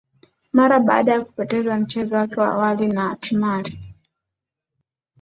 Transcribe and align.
mara 0.53 0.79
baada 0.79 1.11
ya 1.13 1.21
kupoteza 1.25 1.77
mchezo 1.79 2.15
wake 2.15 2.39
wa 2.39 2.47
awali 2.47 2.87
na 2.87 3.09
antimari 3.11 3.79